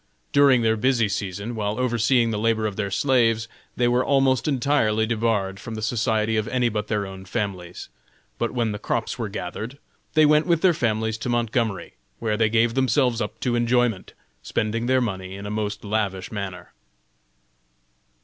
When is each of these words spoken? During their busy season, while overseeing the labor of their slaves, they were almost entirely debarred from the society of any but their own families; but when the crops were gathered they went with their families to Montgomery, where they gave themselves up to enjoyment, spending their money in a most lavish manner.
During 0.33 0.63
their 0.63 0.77
busy 0.77 1.07
season, 1.07 1.53
while 1.53 1.77
overseeing 1.77 2.31
the 2.31 2.39
labor 2.39 2.65
of 2.65 2.75
their 2.75 2.89
slaves, 2.89 3.47
they 3.75 3.87
were 3.87 4.03
almost 4.03 4.47
entirely 4.47 5.05
debarred 5.05 5.59
from 5.59 5.75
the 5.75 5.81
society 5.83 6.37
of 6.37 6.47
any 6.47 6.69
but 6.69 6.87
their 6.87 7.05
own 7.05 7.23
families; 7.23 7.87
but 8.39 8.49
when 8.49 8.71
the 8.71 8.79
crops 8.79 9.19
were 9.19 9.29
gathered 9.29 9.77
they 10.15 10.25
went 10.25 10.47
with 10.47 10.61
their 10.61 10.73
families 10.73 11.19
to 11.19 11.29
Montgomery, 11.29 11.93
where 12.17 12.35
they 12.35 12.49
gave 12.49 12.73
themselves 12.73 13.21
up 13.21 13.39
to 13.41 13.53
enjoyment, 13.53 14.13
spending 14.41 14.87
their 14.87 15.01
money 15.01 15.35
in 15.35 15.45
a 15.45 15.51
most 15.51 15.83
lavish 15.85 16.31
manner. 16.31 16.71